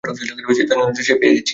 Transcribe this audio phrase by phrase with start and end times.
[0.03, 1.19] যেটার জন্য এসেছিলাম,
[1.21, 1.49] পেয়ে গেছি!